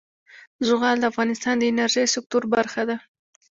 زغال 0.67 0.97
د 0.99 1.03
افغانستان 1.11 1.55
د 1.59 1.63
انرژۍ 1.71 2.05
سکتور 2.15 2.43
برخه 2.55 2.81
ده. 2.89 2.97